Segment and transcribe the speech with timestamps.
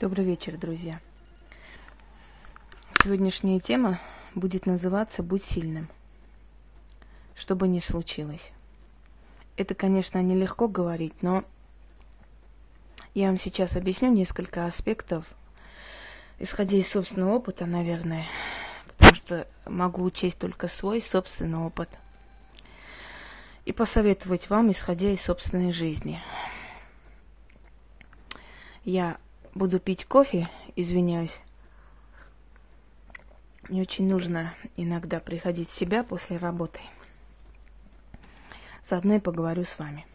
[0.00, 1.00] Добрый вечер, друзья.
[3.02, 4.00] Сегодняшняя тема
[4.32, 5.88] будет называться «Будь сильным»,
[7.34, 8.52] что бы ни случилось.
[9.56, 11.42] Это, конечно, нелегко говорить, но
[13.14, 15.26] я вам сейчас объясню несколько аспектов,
[16.38, 18.24] исходя из собственного опыта, наверное,
[18.86, 21.88] потому что могу учесть только свой собственный опыт
[23.64, 26.20] и посоветовать вам, исходя из собственной жизни.
[28.84, 29.18] Я
[29.54, 31.36] буду пить кофе, извиняюсь.
[33.68, 36.80] Мне очень нужно иногда приходить в себя после работы.
[38.88, 40.06] Заодно и поговорю с вами.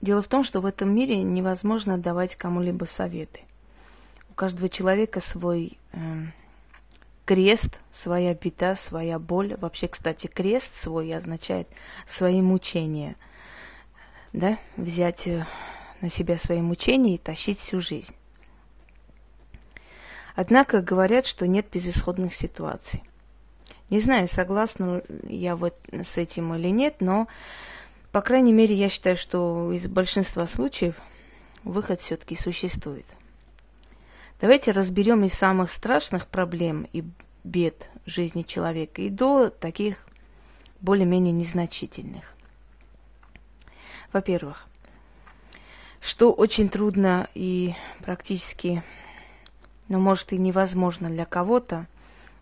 [0.00, 3.40] Дело в том, что в этом мире невозможно давать кому-либо советы.
[4.30, 5.98] У каждого человека свой э,
[7.24, 9.56] крест, своя беда, своя боль.
[9.56, 11.68] Вообще, кстати, крест свой означает
[12.06, 13.16] свои мучения.
[14.32, 15.46] Да, взять э,
[16.00, 18.14] на себя свои мучения и тащить всю жизнь.
[20.34, 23.02] Однако говорят, что нет безысходных ситуаций.
[23.88, 27.28] Не знаю, согласна я вот с этим или нет, но,
[28.12, 30.96] по крайней мере, я считаю, что из большинства случаев
[31.64, 33.06] выход все-таки существует.
[34.40, 37.04] Давайте разберем из самых страшных проблем и
[37.42, 39.96] бед жизни человека и до таких
[40.80, 42.24] более-менее незначительных.
[44.12, 44.66] Во-первых,
[46.06, 48.84] что очень трудно и практически,
[49.88, 51.86] ну, может, и невозможно для кого-то,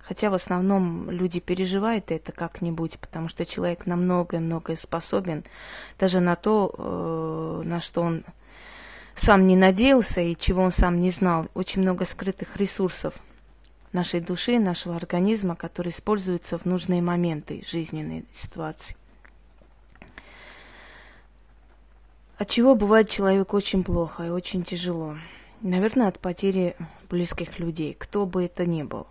[0.01, 5.45] хотя в основном люди переживают это как-нибудь, потому что человек на многое-многое способен,
[5.99, 8.25] даже на то, э, на что он
[9.17, 11.49] сам не надеялся и чего он сам не знал.
[11.55, 13.15] Очень много скрытых ресурсов
[13.93, 18.95] нашей души, нашего организма, которые используются в нужные моменты жизненной ситуации.
[22.37, 25.17] От чего бывает человеку очень плохо и очень тяжело?
[25.61, 26.77] Наверное, от потери
[27.09, 29.07] близких людей, кто бы это ни был.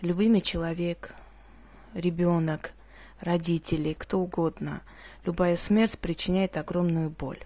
[0.00, 1.14] Любимый человек,
[1.92, 2.72] ребенок,
[3.20, 4.82] родители, кто угодно.
[5.26, 7.40] Любая смерть причиняет огромную боль.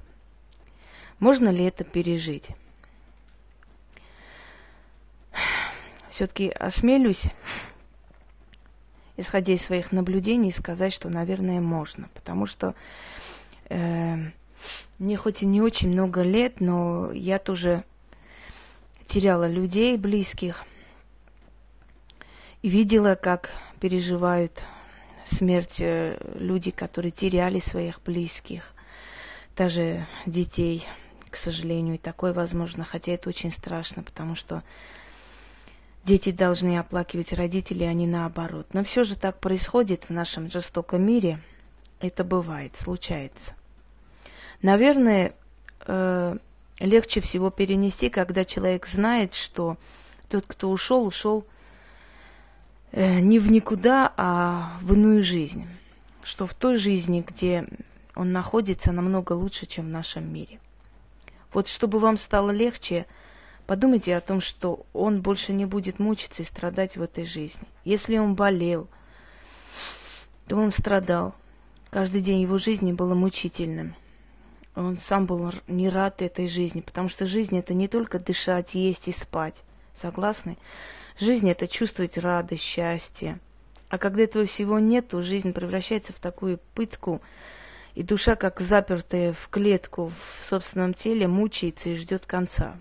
[1.18, 2.48] Можно ли это пережить?
[6.10, 7.24] Все-таки осмелюсь,
[9.16, 12.08] исходя из своих наблюдений, сказать, что, наверное, можно.
[12.14, 12.74] Потому что
[13.68, 14.30] э,
[14.98, 17.84] мне хоть и не очень много лет, но я тоже
[19.06, 20.64] теряла людей близких
[22.62, 23.50] и видела, как
[23.80, 24.52] переживают
[25.24, 28.62] смерть э, люди, которые теряли своих близких,
[29.56, 30.86] даже детей,
[31.30, 34.62] к сожалению, и такое возможно, хотя это очень страшно, потому что
[36.04, 38.68] дети должны оплакивать родителей, а не наоборот.
[38.72, 41.40] Но все же так происходит в нашем жестоком мире,
[42.00, 43.54] это бывает, случается.
[44.62, 45.34] Наверное,
[45.86, 46.36] э,
[46.80, 49.76] легче всего перенести, когда человек знает, что
[50.28, 51.46] тот, кто ушел, ушел
[52.92, 55.66] э, не в никуда, а в иную жизнь.
[56.22, 57.66] Что в той жизни, где
[58.14, 60.60] он находится, намного лучше, чем в нашем мире.
[61.54, 63.06] Вот чтобы вам стало легче,
[63.66, 67.66] подумайте о том, что он больше не будет мучиться и страдать в этой жизни.
[67.84, 68.88] Если он болел,
[70.46, 71.34] то он страдал.
[71.88, 73.96] Каждый день его жизни было мучительным
[74.74, 79.08] он сам был не рад этой жизни, потому что жизнь это не только дышать, есть
[79.08, 79.56] и спать.
[79.94, 80.56] Согласны?
[81.18, 83.38] Жизнь это чувствовать радость, счастье.
[83.88, 87.20] А когда этого всего нет, то жизнь превращается в такую пытку,
[87.94, 92.76] и душа, как запертая в клетку в собственном теле, мучается и ждет конца.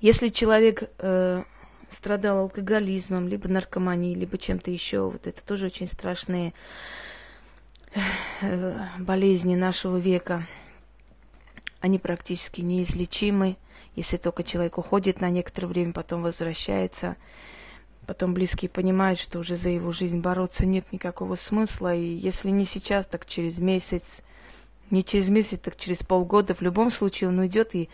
[0.00, 1.44] Если человек э,
[1.90, 6.52] страдал алкоголизмом, либо наркоманией, либо чем-то еще, вот это тоже очень страшные
[8.98, 10.46] болезни нашего века,
[11.80, 13.56] они практически неизлечимы,
[13.94, 17.16] если только человек уходит на некоторое время, потом возвращается.
[18.06, 22.66] Потом близкие понимают, что уже за его жизнь бороться нет никакого смысла, и если не
[22.66, 24.02] сейчас, так через месяц,
[24.90, 27.88] не через месяц, так через полгода, в любом случае он уйдет и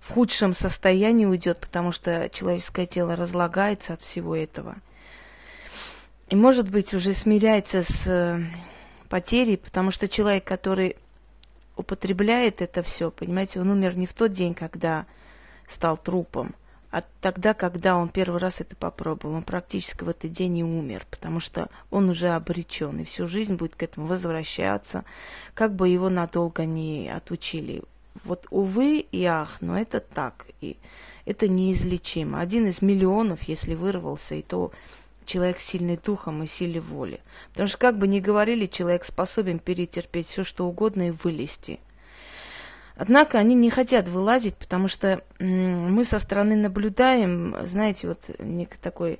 [0.00, 4.76] в худшем состоянии уйдет, потому что человеческое тело разлагается от всего этого.
[6.28, 8.40] И, может быть, уже смиряется с э,
[9.12, 10.96] потери, потому что человек, который
[11.76, 15.04] употребляет это все, понимаете, он умер не в тот день, когда
[15.68, 16.54] стал трупом,
[16.90, 19.34] а тогда, когда он первый раз это попробовал.
[19.34, 23.56] Он практически в этот день и умер, потому что он уже обречен, и всю жизнь
[23.56, 25.04] будет к этому возвращаться,
[25.52, 27.82] как бы его надолго не отучили.
[28.24, 30.78] Вот, увы и ах, но это так, и
[31.26, 32.40] это неизлечимо.
[32.40, 34.72] Один из миллионов, если вырвался, и то
[35.26, 37.20] человек сильный духом и силе воли.
[37.50, 41.80] Потому что, как бы ни говорили, человек способен перетерпеть все, что угодно и вылезти.
[42.94, 49.18] Однако они не хотят вылазить, потому что мы со стороны наблюдаем, знаете, вот некий такой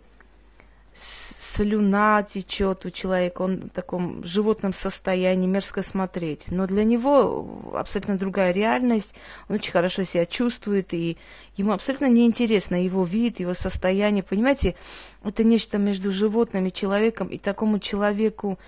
[1.55, 6.51] слюна течет у человека, он в таком животном состоянии, мерзко смотреть.
[6.51, 9.15] Но для него абсолютно другая реальность,
[9.49, 11.19] он очень хорошо себя чувствует, и
[11.57, 14.23] ему абсолютно неинтересно его вид, его состояние.
[14.23, 14.77] Понимаете,
[15.23, 18.59] это нечто между животным и человеком, и такому человеку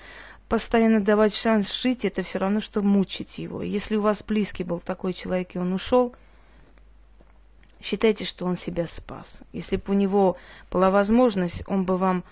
[0.48, 3.62] постоянно давать шанс жить, это все равно, что мучить его.
[3.62, 6.14] Если у вас близкий был такой человек, и он ушел,
[7.84, 9.40] считайте, что он себя спас.
[9.52, 10.38] Если бы у него
[10.70, 12.24] была возможность, он бы вам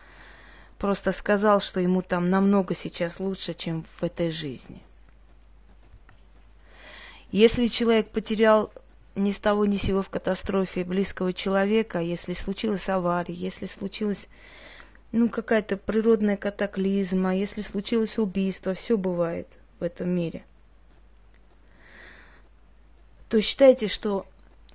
[0.78, 4.82] просто сказал, что ему там намного сейчас лучше, чем в этой жизни.
[7.30, 8.72] Если человек потерял
[9.14, 14.26] ни с того ни сего в катастрофе близкого человека, если случилась авария, если случилась
[15.12, 19.46] ну, какая-то природная катаклизма, если случилось убийство, все бывает
[19.80, 20.44] в этом мире,
[23.28, 24.26] то считайте, что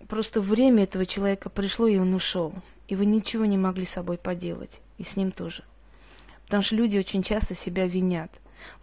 [0.08, 2.54] просто время этого человека пришло, и он ушел.
[2.88, 4.82] И вы ничего не могли с собой поделать.
[4.98, 5.64] И с ним тоже.
[6.46, 8.32] Потому что люди очень часто себя винят.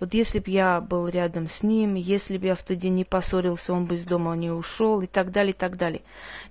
[0.00, 3.04] Вот если бы я был рядом с ним, если бы я в тот день не
[3.04, 6.02] поссорился, он бы из дома не ушел и так далее, и так далее.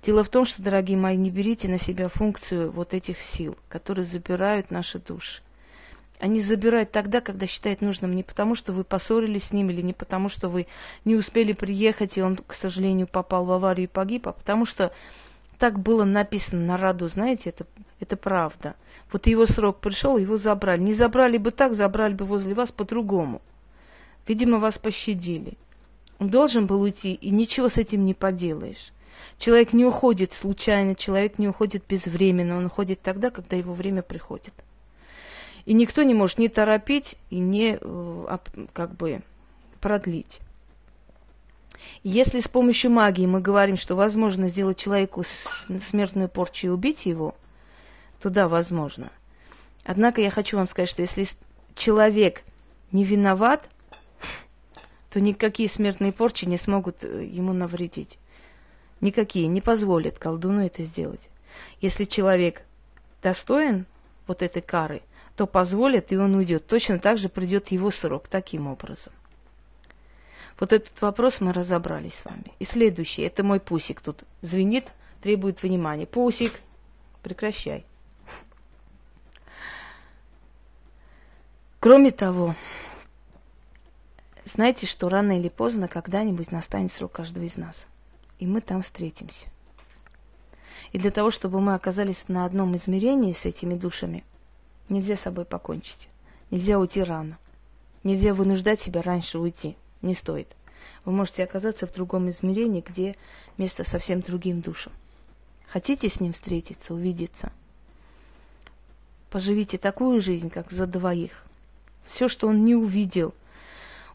[0.02, 4.04] Дело в том, что, дорогие мои, не берите на себя функцию вот этих сил, которые
[4.04, 5.42] забирают наши души.
[6.24, 9.92] Они забирают тогда, когда считают нужным, не потому, что вы поссорились с ним, или не
[9.92, 10.66] потому, что вы
[11.04, 14.90] не успели приехать, и он, к сожалению, попал в аварию и погиб, а потому что
[15.58, 17.66] так было написано на роду, знаете, это,
[18.00, 18.74] это правда.
[19.12, 20.80] Вот его срок пришел, его забрали.
[20.80, 23.42] Не забрали бы так, забрали бы возле вас по-другому.
[24.26, 25.58] Видимо, вас пощадили.
[26.20, 28.94] Он должен был уйти, и ничего с этим не поделаешь.
[29.38, 34.54] Человек не уходит случайно, человек не уходит безвременно, он уходит тогда, когда его время приходит.
[35.66, 38.38] И никто не может не торопить и не э,
[38.72, 39.22] как бы
[39.80, 40.40] продлить.
[42.02, 45.24] Если с помощью магии мы говорим, что возможно сделать человеку
[45.88, 47.34] смертную порчу и убить его,
[48.20, 49.10] то да, возможно.
[49.84, 51.26] Однако я хочу вам сказать, что если
[51.74, 52.42] человек
[52.92, 53.68] не виноват,
[55.10, 58.18] то никакие смертные порчи не смогут э, ему навредить.
[59.00, 61.20] Никакие, не позволят колдуну это сделать.
[61.80, 62.62] Если человек
[63.22, 63.86] достоин
[64.26, 65.02] вот этой кары,
[65.36, 66.66] то позволят, и он уйдет.
[66.66, 69.12] Точно так же придет его срок таким образом.
[70.58, 72.52] Вот этот вопрос мы разобрали с вами.
[72.60, 74.86] И следующий, это мой пусик тут звенит,
[75.20, 76.06] требует внимания.
[76.06, 76.52] Пусик,
[77.22, 77.84] прекращай.
[81.80, 82.54] Кроме того,
[84.44, 87.86] знаете, что рано или поздно когда-нибудь настанет срок каждого из нас.
[88.38, 89.48] И мы там встретимся.
[90.92, 94.24] И для того, чтобы мы оказались на одном измерении с этими душами,
[94.88, 96.08] нельзя с собой покончить.
[96.50, 97.38] Нельзя уйти рано.
[98.02, 100.48] Нельзя вынуждать себя раньше уйти не стоит.
[101.04, 103.16] Вы можете оказаться в другом измерении, где
[103.58, 104.92] место совсем другим душам.
[105.66, 107.52] Хотите с ним встретиться, увидеться?
[109.30, 111.44] Поживите такую жизнь, как за двоих.
[112.06, 113.34] Все, что он не увидел,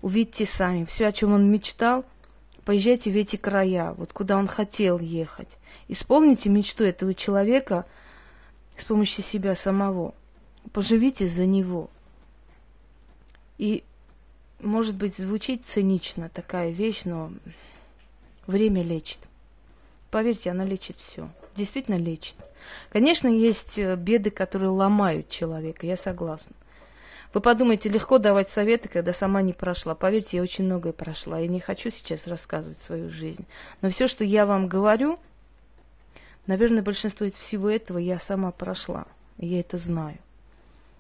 [0.01, 0.85] увидьте сами.
[0.85, 2.05] Все, о чем он мечтал,
[2.63, 5.49] поезжайте в эти края, вот куда он хотел ехать.
[5.87, 7.85] Исполните мечту этого человека
[8.77, 10.13] с помощью себя самого.
[10.71, 11.89] Поживите за него.
[13.57, 13.83] И
[14.59, 17.31] может быть, звучит цинично такая вещь, но
[18.45, 19.19] время лечит.
[20.11, 21.29] Поверьте, она лечит все.
[21.55, 22.35] Действительно лечит.
[22.89, 26.55] Конечно, есть э, беды, которые ломают человека, я согласна.
[27.33, 29.93] Вы подумайте, легко давать советы, когда сама не прошла.
[29.93, 31.39] Поверьте, я очень многое прошла.
[31.39, 33.45] Я не хочу сейчас рассказывать свою жизнь.
[33.81, 35.19] Но все, что я вам говорю,
[36.47, 39.05] наверное, большинство всего этого я сама прошла.
[39.37, 40.17] И я это знаю.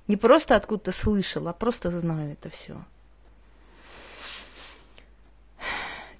[0.09, 2.83] Не просто откуда-то слышала, а просто знаю это все.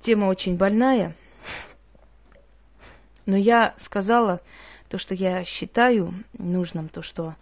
[0.02, 1.16] Тема очень больная.
[3.26, 4.42] Но я сказала
[4.90, 7.36] то, что я считаю нужным, то, что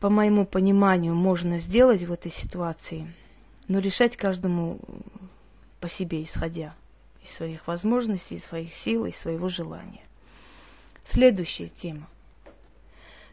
[0.00, 3.12] по моему пониманию можно сделать в этой ситуации,
[3.68, 4.80] но решать каждому
[5.80, 6.74] по себе, исходя
[7.22, 10.02] из своих возможностей, из своих сил, из своего желания.
[11.04, 12.08] Следующая тема.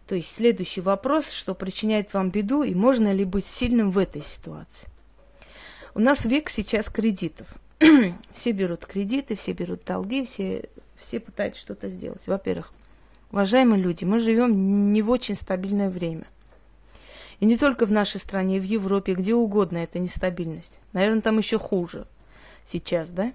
[0.10, 4.24] То есть следующий вопрос, что причиняет вам беду и можно ли быть сильным в этой
[4.24, 4.90] ситуации.
[5.94, 7.48] У нас век сейчас кредитов.
[8.34, 12.26] все берут кредиты, все берут долги, все, все пытаются что-то сделать.
[12.26, 12.74] Во-первых,
[13.32, 16.26] уважаемые люди, мы живем не в очень стабильное время.
[17.40, 20.80] И не только в нашей стране, и в Европе, где угодно это нестабильность.
[20.92, 22.08] Наверное, там еще хуже
[22.72, 23.32] сейчас, да?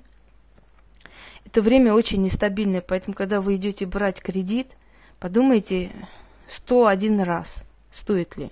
[1.45, 4.67] Это время очень нестабильное, поэтому, когда вы идете брать кредит,
[5.21, 5.93] подумайте
[6.49, 8.51] 101 раз, стоит ли.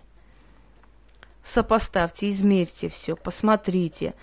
[1.44, 4.14] Сопоставьте, измерьте все, посмотрите.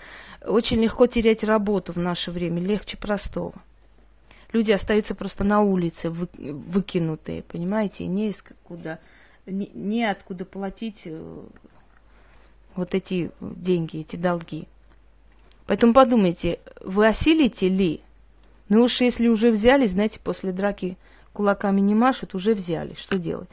[0.42, 3.54] Очень легко терять работу в наше время, легче простого.
[4.52, 8.98] Люди остаются просто на улице, вы, выкинутые, понимаете, не из куда,
[9.46, 11.42] не, откуда платить э,
[12.74, 14.66] вот эти деньги, эти долги.
[15.66, 18.00] Поэтому подумайте, вы осилите ли?
[18.68, 20.96] Ну уж если уже взяли, знаете, после драки
[21.32, 22.94] кулаками не машут, уже взяли.
[22.94, 23.50] Что делать?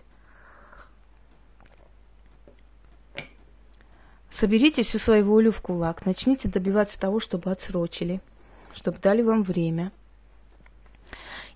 [4.40, 8.22] Соберите всю свою волю в кулак, начните добиваться того, чтобы отсрочили,
[8.76, 9.92] чтобы дали вам время.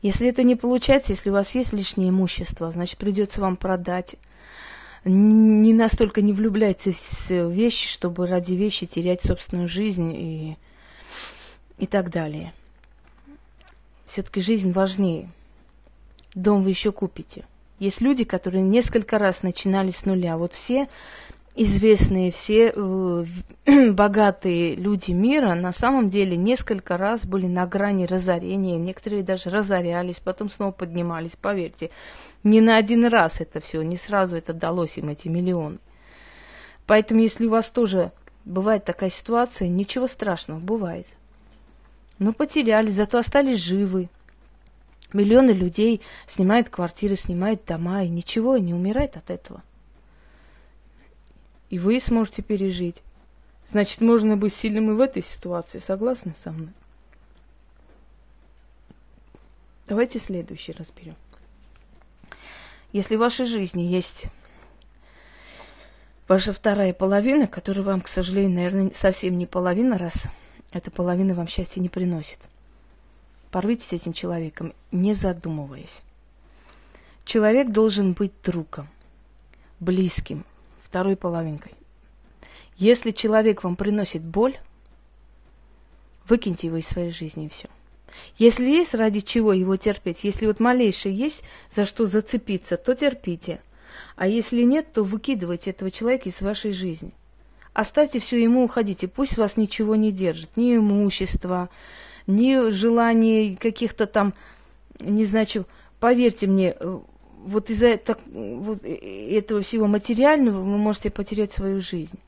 [0.01, 4.15] Если это не получается, если у вас есть лишнее имущество, значит придется вам продать.
[5.05, 6.97] Не настолько не влюбляйтесь
[7.29, 10.57] в вещи, чтобы ради вещи терять собственную жизнь и,
[11.77, 12.51] и так далее.
[14.07, 15.29] Все-таки жизнь важнее.
[16.33, 17.45] Дом вы еще купите.
[17.77, 20.35] Есть люди, которые несколько раз начинали с нуля.
[20.37, 20.87] Вот все
[21.55, 23.25] известные, все э,
[23.91, 30.19] богатые люди мира на самом деле несколько раз были на грани разорения, некоторые даже разорялись,
[30.19, 31.89] потом снова поднимались, поверьте.
[32.43, 35.79] Не на один раз это все, не сразу это далось им, эти миллионы.
[36.87, 38.11] Поэтому, если у вас тоже
[38.45, 41.07] бывает такая ситуация, ничего страшного, бывает.
[42.17, 44.09] Но потеряли, зато остались живы.
[45.13, 49.61] Миллионы людей снимают квартиры, снимают дома, и ничего, не умирает от этого
[51.71, 53.01] и вы сможете пережить.
[53.71, 55.79] Значит, можно быть сильным и в этой ситуации.
[55.79, 56.73] Согласны со мной?
[59.87, 61.15] Давайте следующий разберем.
[62.91, 64.25] Если в вашей жизни есть
[66.27, 70.13] ваша вторая половина, которая вам, к сожалению, наверное, совсем не половина, раз
[70.73, 72.39] эта половина вам счастья не приносит,
[73.49, 76.01] порвите с этим человеком, не задумываясь.
[77.23, 78.89] Человек должен быть другом,
[79.79, 80.43] близким,
[80.91, 81.71] второй половинкой.
[82.75, 84.57] Если человек вам приносит боль,
[86.27, 87.69] выкиньте его из своей жизни и все.
[88.37, 91.43] Если есть ради чего его терпеть, если вот малейшее есть
[91.77, 93.61] за что зацепиться, то терпите.
[94.17, 97.13] А если нет, то выкидывайте этого человека из вашей жизни.
[97.71, 99.07] Оставьте все ему, уходите.
[99.07, 100.57] Пусть вас ничего не держит.
[100.57, 101.69] Ни имущества,
[102.27, 104.33] ни желаний каких-то там,
[104.99, 105.65] не знаю, чего.
[106.01, 106.75] Поверьте мне,
[107.45, 112.19] вот из-за вот этого всего материального вы можете потерять свою жизнь.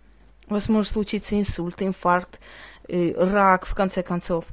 [0.48, 2.40] У вас может случиться инсульт, инфаркт,
[2.88, 4.46] э, рак, в конце концов.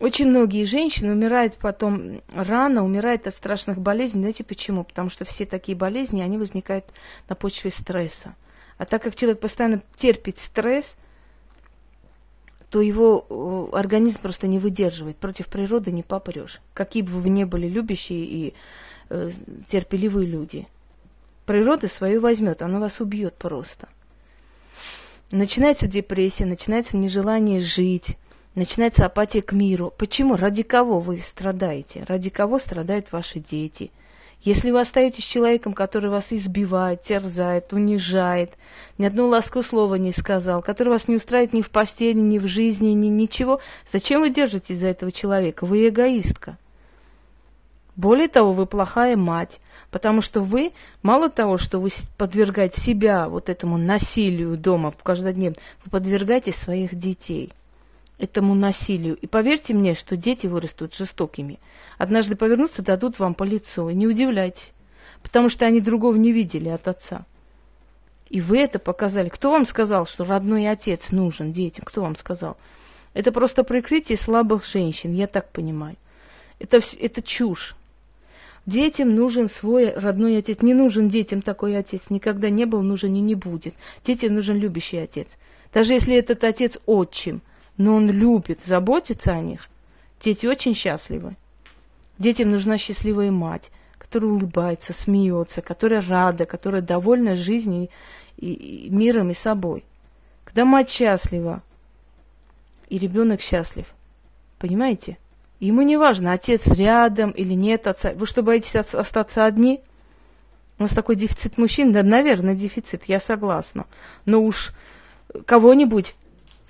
[0.00, 4.20] Очень многие женщины умирают потом рано, умирают от страшных болезней.
[4.20, 4.84] Знаете почему?
[4.84, 6.84] Потому что все такие болезни, они возникают
[7.28, 8.34] на почве стресса.
[8.76, 10.96] А так как человек постоянно терпит стресс,
[12.70, 15.16] то его э, организм просто не выдерживает.
[15.16, 16.60] Против природы не попрешь.
[16.72, 18.54] Какие бы вы ни были любящие и
[19.10, 19.30] э,
[19.68, 20.66] терпеливые люди.
[21.46, 23.88] Природа свою возьмет, она вас убьет просто.
[25.30, 28.16] Начинается депрессия, начинается нежелание жить,
[28.54, 29.92] начинается апатия к миру.
[29.96, 30.36] Почему?
[30.36, 32.04] Ради кого вы страдаете?
[32.08, 33.90] Ради кого страдают ваши дети?
[34.42, 38.52] Если вы остаетесь человеком, который вас избивает, терзает, унижает,
[38.98, 42.46] ни одного ласкового слова не сказал, который вас не устраивает ни в постели, ни в
[42.46, 45.64] жизни, ни ничего, зачем вы держитесь за этого человека?
[45.64, 46.58] Вы эгоистка.
[47.96, 49.60] Более того, вы плохая мать,
[49.90, 50.72] потому что вы,
[51.02, 57.52] мало того, что вы подвергаете себя вот этому насилию дома каждодневно, вы подвергаете своих детей
[58.18, 59.16] этому насилию.
[59.16, 61.58] И поверьте мне, что дети вырастут жестокими.
[61.98, 63.88] Однажды повернутся, дадут вам по лицу.
[63.88, 64.72] И не удивляйтесь,
[65.22, 67.26] потому что они другого не видели от отца.
[68.28, 69.28] И вы это показали.
[69.28, 71.84] Кто вам сказал, что родной отец нужен детям?
[71.84, 72.56] Кто вам сказал?
[73.12, 75.96] Это просто прикрытие слабых женщин, я так понимаю.
[76.58, 77.76] Это, это чушь.
[78.66, 80.62] Детям нужен свой родной отец.
[80.62, 82.02] Не нужен детям такой отец.
[82.08, 83.74] Никогда не был, нужен и не будет.
[84.06, 85.28] Детям нужен любящий отец.
[85.72, 87.42] Даже если этот отец отчим,
[87.76, 89.68] но он любит, заботится о них,
[90.22, 91.36] дети очень счастливы.
[92.18, 97.88] Детям нужна счастливая мать, которая улыбается, смеется, которая рада, которая довольна жизнью
[98.36, 98.52] и,
[98.86, 99.84] и миром и собой.
[100.44, 101.62] Когда мать счастлива,
[102.88, 103.86] и ребенок счастлив.
[104.58, 105.18] Понимаете?
[105.60, 108.12] Ему не важно, отец рядом или нет отца.
[108.12, 109.80] Вы что, боитесь остаться одни?
[110.78, 111.92] У нас такой дефицит мужчин?
[111.92, 113.86] Да, наверное, дефицит, я согласна.
[114.26, 114.72] Но уж
[115.46, 116.14] кого-нибудь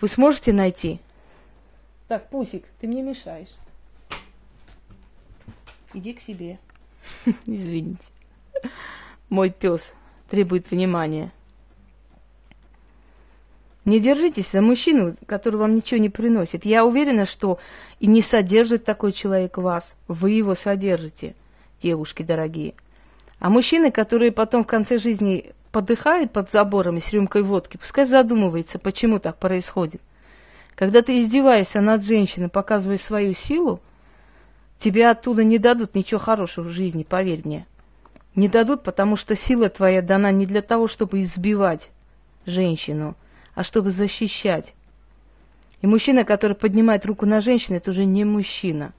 [0.01, 1.01] вы сможете найти?
[2.09, 3.49] Так, Пусик, ты мне мешаешь.
[5.95, 6.59] Иди к себе.
[7.47, 8.05] Извините.
[9.31, 9.93] Мой пес
[10.29, 11.33] требует внимания.
[13.85, 16.65] Не держитесь за мужчину, который вам ничего не приносит.
[16.65, 17.59] Я уверена, что
[18.01, 19.95] и не содержит такой человек вас.
[20.09, 21.35] Вы его содержите,
[21.83, 22.75] девушки дорогие.
[23.41, 28.79] А мужчины, которые потом в конце жизни подыхает под забором с рюмкой водки, пускай задумывается,
[28.79, 30.01] почему так происходит.
[30.77, 33.81] Когда ты издеваешься над женщиной, показывая свою силу,
[34.79, 37.67] тебе оттуда не дадут ничего хорошего в жизни, поверь мне.
[38.35, 41.91] Не дадут, потому что сила твоя дана не для того, чтобы избивать
[42.47, 43.15] женщину,
[43.55, 44.75] а чтобы защищать.
[45.81, 48.93] И мужчина, который поднимает руку на женщину, это уже не мужчина.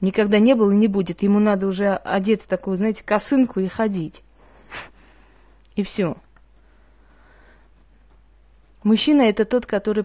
[0.00, 1.22] Никогда не был и не будет.
[1.22, 4.22] Ему надо уже одеть такую, знаете, косынку и ходить.
[5.74, 6.16] И все.
[8.82, 10.04] Мужчина это тот, который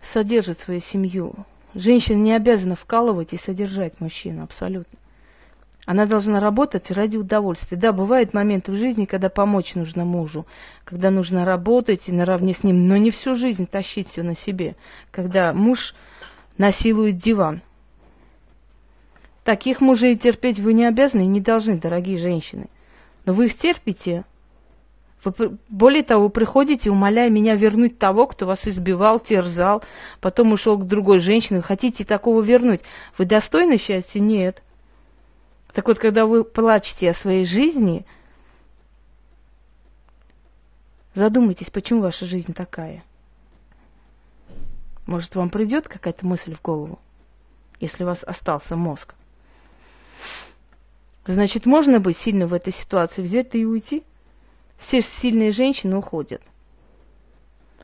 [0.00, 1.34] содержит свою семью.
[1.74, 4.98] Женщина не обязана вкалывать и содержать мужчину, абсолютно.
[5.90, 7.76] Она должна работать ради удовольствия.
[7.76, 10.46] Да, бывают моменты в жизни, когда помочь нужно мужу,
[10.84, 14.76] когда нужно работать и наравне с ним, но не всю жизнь тащить все на себе,
[15.10, 15.96] когда муж
[16.58, 17.62] насилует диван.
[19.42, 22.68] Таких мужей терпеть вы не обязаны и не должны, дорогие женщины.
[23.24, 24.22] Но вы их терпите.
[25.24, 29.82] Вы, более того, вы приходите, умоляя меня вернуть того, кто вас избивал, терзал,
[30.20, 31.58] потом ушел к другой женщине.
[31.58, 32.82] Вы хотите такого вернуть.
[33.18, 34.20] Вы достойны счастья?
[34.20, 34.62] Нет.
[35.72, 38.04] Так вот, когда вы плачете о своей жизни,
[41.14, 43.04] задумайтесь, почему ваша жизнь такая.
[45.06, 46.98] Может, вам придет какая-то мысль в голову,
[47.78, 49.14] если у вас остался мозг.
[51.26, 54.02] Значит, можно быть сильным в этой ситуации, взять и уйти.
[54.78, 56.42] Все сильные женщины уходят.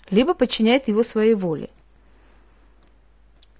[0.08, 1.70] Либо подчиняет его своей воле.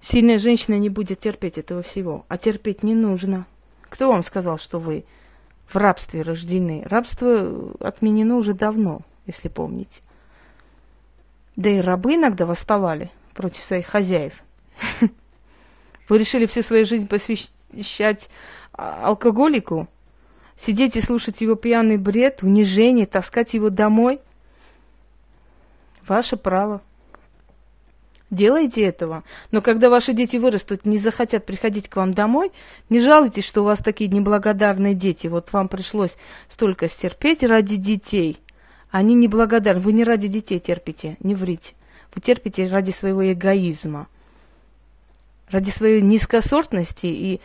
[0.01, 3.45] Сильная женщина не будет терпеть этого всего, а терпеть не нужно–
[3.89, 5.05] кто вам сказал, что вы
[5.67, 6.83] в рабстве рождены?
[6.85, 10.01] Рабство отменено уже давно, если помните.
[11.55, 14.33] Да и рабы иногда восставали против своих хозяев.
[16.09, 18.29] Вы решили всю свою жизнь посвящать
[18.71, 19.87] алкоголику?
[20.57, 24.19] Сидеть и слушать его пьяный бред, унижение, таскать его домой?
[26.07, 26.81] Ваше право.
[28.29, 29.23] Делайте этого.
[29.51, 32.51] Но когда ваши дети вырастут, не захотят приходить к вам домой,
[32.89, 35.27] не жалуйтесь, что у вас такие неблагодарные дети.
[35.27, 36.15] Вот вам пришлось
[36.49, 38.39] столько стерпеть ради детей.
[38.91, 39.81] Они неблагодарны.
[39.81, 41.73] Вы не ради детей терпите, не врите.
[42.13, 44.07] Вы терпите ради своего эгоизма,
[45.49, 47.41] ради своей низкосортности и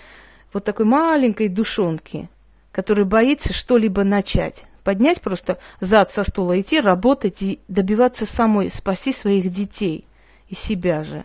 [0.53, 2.29] вот такой маленькой душонки,
[2.73, 4.65] которая боится что-либо начать.
[4.83, 10.07] Поднять просто зад со стула, идти, работать и добиваться самой, спасти своих детей–
[10.53, 11.25] и себя же.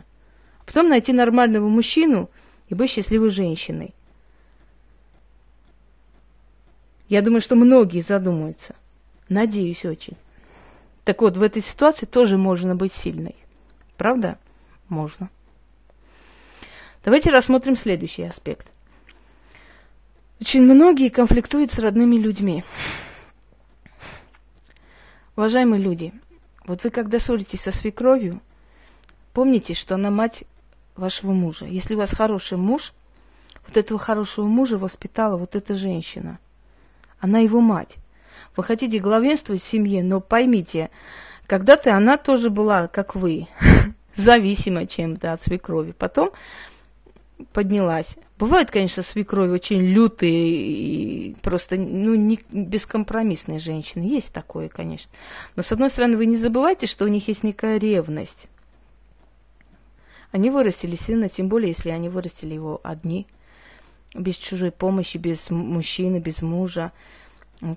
[0.59, 2.29] А потом найти нормального мужчину
[2.69, 3.93] и быть счастливой женщиной.
[7.09, 8.73] Я думаю, что многие задумаются.
[9.27, 10.15] Надеюсь очень.
[11.03, 13.35] Так вот, в этой ситуации тоже можно быть сильной.
[13.97, 14.39] Правда?
[14.87, 15.29] Можно.
[17.03, 18.67] Давайте рассмотрим следующий аспект.
[20.39, 22.63] Очень многие конфликтуют с родными людьми.
[25.35, 26.13] Уважаемые люди,
[26.65, 28.41] вот вы когда ссоритесь со свекровью,
[29.37, 30.45] Помните, что она мать
[30.95, 31.65] вашего мужа.
[31.65, 32.91] Если у вас хороший муж,
[33.67, 36.39] вот этого хорошего мужа воспитала вот эта женщина.
[37.19, 37.97] Она его мать.
[38.55, 40.89] Вы хотите главенствовать в семье, но поймите,
[41.45, 43.47] когда-то она тоже была, как вы,
[44.15, 45.91] зависима чем-то от свекрови.
[45.91, 46.31] Потом
[47.53, 48.17] поднялась.
[48.39, 54.01] Бывают, конечно, свекрови очень лютые и просто ну, не бескомпромиссные женщины.
[54.01, 55.11] Есть такое, конечно.
[55.55, 58.47] Но, с одной стороны, вы не забывайте, что у них есть некая ревность.
[60.31, 63.27] Они вырастили сына, тем более, если они вырастили его одни,
[64.13, 66.91] без чужой помощи, без мужчины, без мужа.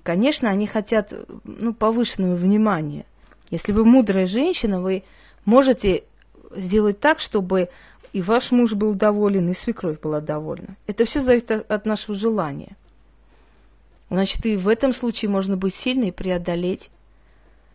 [0.03, 3.05] Конечно, они хотят ну, повышенного внимания.
[3.49, 5.03] Если вы мудрая женщина, вы
[5.45, 6.03] можете
[6.55, 7.69] сделать так, чтобы
[8.13, 10.75] и ваш муж был доволен, и свекровь была довольна.
[10.87, 12.75] Это все зависит от нашего желания.
[14.09, 16.89] Значит, и в этом случае можно быть сильной и преодолеть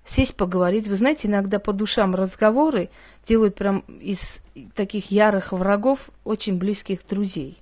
[0.07, 0.89] сесть, поговорить.
[0.89, 2.91] Вы знаете, иногда по душам разговоры
[3.29, 4.41] делают прям из
[4.75, 7.59] таких ярых врагов очень близких друзей.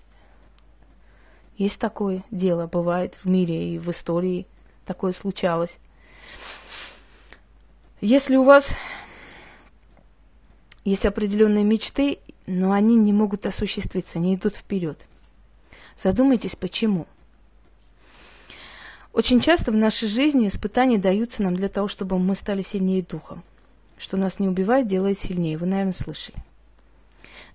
[1.57, 4.47] Есть такое дело, бывает в мире и в истории
[4.85, 5.71] такое случалось.
[8.01, 8.69] Если у вас
[10.85, 14.99] есть определенные мечты, но они не могут осуществиться, не идут вперед,
[16.03, 17.07] задумайтесь, почему.
[19.15, 23.45] Очень часто в нашей жизни испытания даются нам для того, чтобы мы стали сильнее духом.
[23.97, 25.57] Что нас не убивает, делает сильнее.
[25.57, 26.37] Вы, наверное, слышали.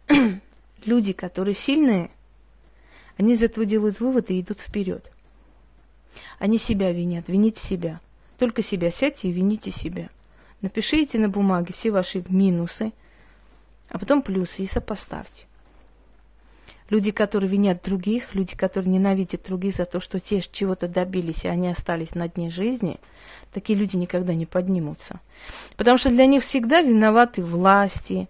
[0.86, 2.12] Люди, которые сильные,
[3.18, 5.12] они из этого делают выводы и идут вперед.
[6.40, 8.00] Они себя винят, вините себя.
[8.38, 10.10] Только себя сядьте и вините себя.
[10.62, 12.94] Напишите на бумаге все ваши минусы,
[13.90, 15.46] а потом плюсы и сопоставьте.
[16.90, 21.48] Люди, которые винят других, люди, которые ненавидят других за то, что те чего-то добились, и
[21.48, 23.00] они остались на дне жизни,
[23.54, 25.20] такие люди никогда не поднимутся.
[25.78, 28.28] Потому что для них всегда виноваты власти,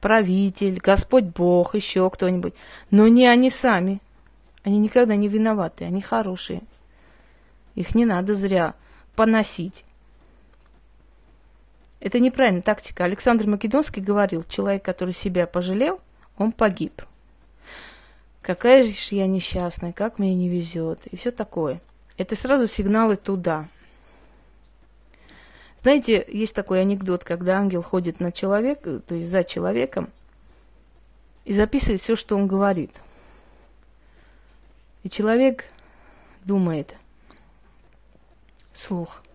[0.00, 2.54] правитель, Господь Бог, еще кто-нибудь.
[2.90, 4.00] Но не они сами.
[4.64, 6.62] Они никогда не виноваты, они хорошие.
[7.76, 8.74] Их не надо зря
[9.14, 9.84] поносить.
[12.00, 13.04] Это неправильная тактика.
[13.04, 16.00] Александр Македонский говорил, человек, который себя пожалел,
[16.36, 17.02] он погиб.
[18.42, 21.80] Какая же я несчастная, как мне не везет, и все такое.
[22.16, 23.68] Это сразу сигналы туда.
[25.82, 30.10] Знаете, есть такой анекдот, когда ангел ходит на человека, то есть за человеком,
[31.44, 32.92] и записывает все, что он говорит.
[35.02, 35.64] И человек
[36.44, 36.94] думает,
[38.74, 39.22] слух–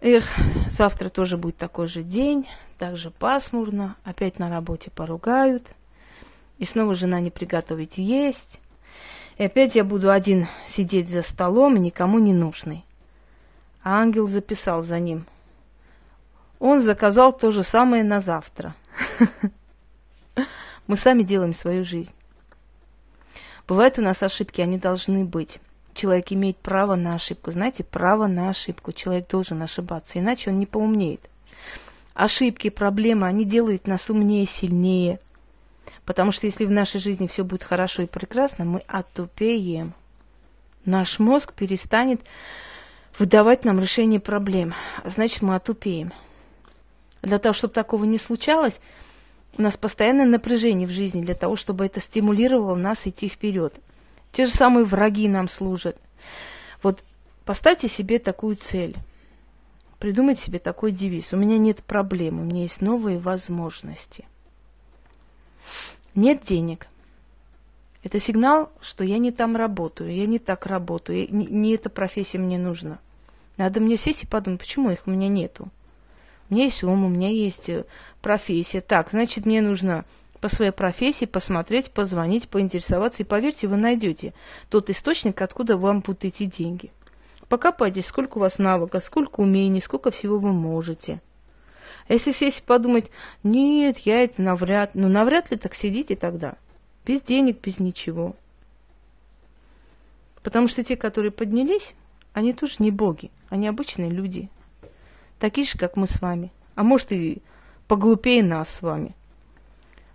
[0.00, 0.26] Эх,
[0.70, 2.48] завтра тоже будет такой же день,
[2.78, 5.66] так же пасмурно, опять на работе поругают,
[6.58, 8.60] и снова жена не приготовить есть,
[9.36, 12.84] и опять я буду один сидеть за столом никому не нужный.
[13.82, 15.24] А ангел записал за ним.
[16.58, 18.74] Он заказал то же самое на завтра.
[20.86, 22.10] Мы сами делаем свою жизнь.
[23.68, 25.60] Бывают у нас ошибки, они должны быть
[25.98, 27.50] человек имеет право на ошибку.
[27.50, 28.92] Знаете, право на ошибку.
[28.92, 31.28] Человек должен ошибаться, иначе он не поумнеет.
[32.14, 35.18] Ошибки, проблемы, они делают нас умнее, сильнее.
[36.08, 39.92] Потому что если в нашей жизни все будет хорошо и прекрасно, мы отупеем.
[40.86, 42.22] Наш мозг перестанет
[43.18, 44.72] выдавать нам решение проблем.
[45.04, 46.14] А значит, мы отупеем.
[47.20, 48.80] Для того, чтобы такого не случалось,
[49.58, 53.74] у нас постоянное напряжение в жизни для того, чтобы это стимулировало нас идти вперед.
[54.32, 56.00] Те же самые враги нам служат.
[56.82, 57.04] Вот
[57.44, 58.96] поставьте себе такую цель.
[59.98, 61.34] Придумайте себе такой девиз.
[61.34, 64.24] У меня нет проблем, у меня есть новые возможности.
[66.18, 66.88] Нет денег.
[68.02, 72.38] Это сигнал, что я не там работаю, я не так работаю, не, не эта профессия
[72.38, 72.98] мне нужна.
[73.56, 75.68] Надо мне сесть и подумать, почему их у меня нету.
[76.50, 77.84] У меня есть ум, у меня есть э,
[78.20, 78.80] профессия.
[78.80, 80.04] Так, значит, мне нужно
[80.40, 83.22] по своей профессии посмотреть, позвонить, поинтересоваться.
[83.22, 84.34] И поверьте, вы найдете
[84.70, 86.90] тот источник, откуда вам будут идти деньги.
[87.48, 91.20] Покопайтесь, сколько у вас навыков, сколько умений, сколько всего вы можете.
[92.08, 93.10] Если сесть и подумать,
[93.42, 96.56] нет, я это навряд, ну навряд ли так сидите тогда.
[97.04, 98.34] Без денег, без ничего.
[100.42, 101.94] Потому что те, которые поднялись,
[102.32, 104.48] они тоже не боги, они обычные люди.
[105.38, 106.50] Такие же, как мы с вами.
[106.74, 107.42] А может и
[107.86, 109.14] поглупее нас с вами.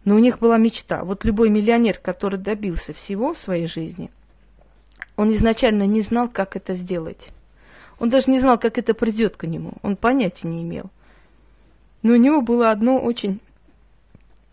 [0.03, 1.03] Но у них была мечта.
[1.03, 4.09] Вот любой миллионер, который добился всего в своей жизни,
[5.15, 7.29] он изначально не знал, как это сделать.
[7.99, 9.73] Он даже не знал, как это придет к нему.
[9.81, 10.89] Он понятия не имел.
[12.03, 13.39] Но у него было одно очень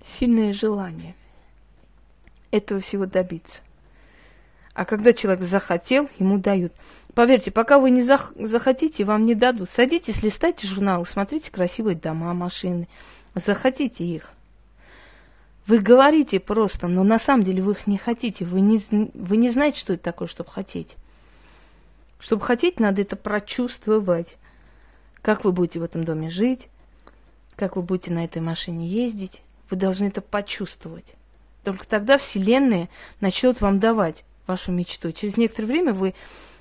[0.05, 1.15] сильное желание
[2.51, 3.61] этого всего добиться.
[4.73, 6.73] А когда человек захотел, ему дают.
[7.15, 9.69] Поверьте, пока вы не зах- захотите, вам не дадут.
[9.71, 12.89] Садитесь, листайте журналы, смотрите красивые дома, машины.
[13.35, 14.31] Захотите их.
[15.67, 18.45] Вы говорите просто, но на самом деле вы их не хотите.
[18.45, 18.81] Вы не,
[19.13, 20.97] вы не знаете, что это такое, чтобы хотеть.
[22.21, 24.39] Чтобы хотеть, надо это прочувствовать.
[25.21, 26.69] Как вы будете в этом доме жить,
[27.61, 29.43] как вы будете на этой машине ездить.
[29.69, 31.15] Вы должны это почувствовать.
[31.63, 32.89] Только тогда Вселенная
[33.21, 35.13] начнет вам давать вашу мечту.
[35.13, 36.15] Через некоторое время вы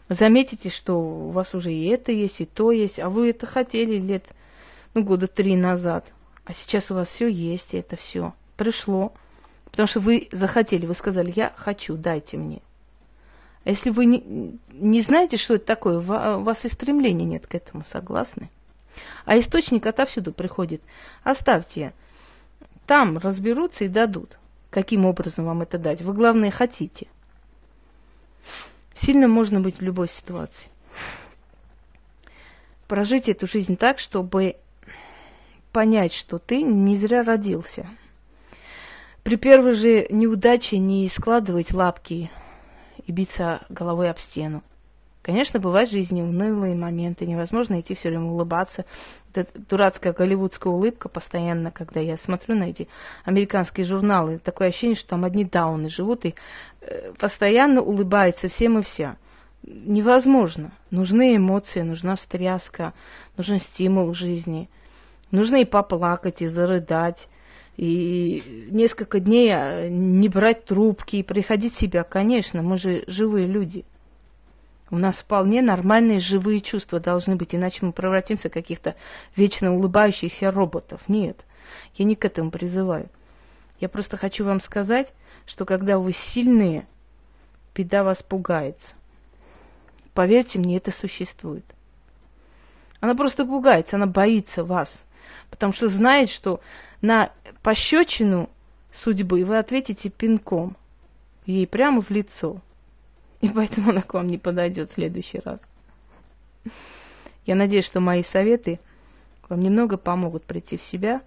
[0.09, 3.97] заметите, что у вас уже и это есть, и то есть, а вы это хотели
[3.97, 4.25] лет,
[4.93, 6.05] ну, года три назад.
[6.43, 9.13] А сейчас у вас все есть, и это все пришло,
[9.71, 12.61] потому что вы захотели, вы сказали, я хочу, дайте мне.
[13.63, 17.55] А если вы не, не знаете, что это такое, у вас и стремления нет к
[17.55, 18.49] этому, согласны?
[19.25, 20.81] А источник отовсюду приходит.
[21.23, 21.93] Оставьте.
[22.85, 24.37] Там разберутся и дадут.
[24.69, 26.01] Каким образом вам это дать?
[26.01, 27.07] Вы, главное, хотите.
[28.93, 30.69] Сильно можно быть в любой ситуации.
[32.87, 34.55] Прожить эту жизнь так, чтобы
[35.71, 37.87] понять, что ты не зря родился–
[39.23, 42.31] при первой же неудаче не складывать лапки
[43.05, 44.63] и биться головой об стену.
[45.21, 48.85] Конечно, бывают в жизни унылые моменты, невозможно идти все время улыбаться.
[49.33, 52.87] Это дурацкая голливудская улыбка постоянно, когда я смотрю на эти
[53.25, 54.39] американские журналы.
[54.39, 56.35] Такое ощущение, что там одни дауны живут и
[56.81, 59.17] э, постоянно улыбаются всем и вся.
[59.63, 60.71] Невозможно.
[60.89, 62.93] Нужны эмоции, нужна встряска,
[63.35, 64.69] нужен стимул в жизни.
[65.31, 67.27] Нужно и поплакать, и зарыдать,
[67.75, 72.03] и несколько дней а, не брать трубки и приходить в себя.
[72.03, 73.85] Конечно, мы же живые люди.
[74.91, 78.95] У нас вполне нормальные живые чувства должны быть, иначе мы превратимся в каких-то
[79.35, 81.01] вечно улыбающихся роботов.
[81.07, 81.45] Нет,
[81.95, 83.09] я не к этому призываю.
[83.79, 85.13] Я просто хочу вам сказать,
[85.45, 86.87] что когда вы сильные,
[87.75, 88.95] беда вас пугается.
[90.13, 91.65] Поверьте мне, это существует.
[92.99, 95.05] Она просто пугается, она боится вас,
[95.49, 96.61] потому что знает, что
[97.01, 98.49] на пощечину
[98.91, 100.75] судьбы вы ответите пинком
[101.45, 102.61] ей прямо в лицо.
[103.41, 105.59] И поэтому она к вам не подойдет в следующий раз.
[107.45, 108.79] Я надеюсь, что мои советы
[109.47, 111.21] вам немного помогут прийти в себя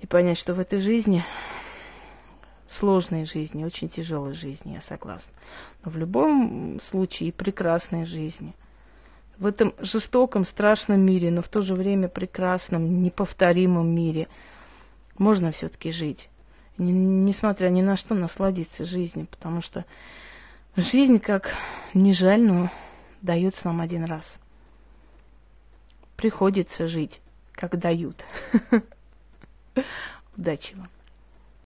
[0.00, 1.24] и понять, что в этой жизни,
[2.66, 5.32] сложной жизни, очень тяжелой жизни, я согласна.
[5.84, 8.54] Но в любом случае прекрасной жизни.
[9.38, 14.28] В этом жестоком, страшном мире, но в то же время прекрасном, неповторимом мире
[15.18, 16.28] можно все-таки жить.
[16.78, 19.84] Несмотря ни на что, насладиться жизнью, потому что
[20.76, 21.54] жизнь, как
[21.94, 22.70] не жаль, но
[23.20, 24.38] дается нам один раз.
[26.16, 27.20] Приходится жить,
[27.52, 28.24] как дают.
[30.36, 30.88] Удачи вам.